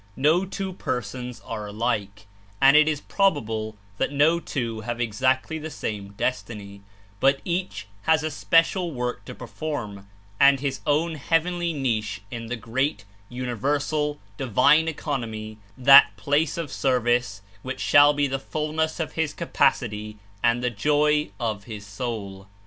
[0.15, 2.25] No two persons are alike,
[2.59, 6.81] and It Is probable that no two have exactly the same destiny,
[7.19, 10.07] but each has a special work to perform
[10.39, 17.43] and his own heavenly niche In the great, universal, divine economy, that place of service
[17.61, 22.47] which shall be the fullness of his capacity and the joy of his soul.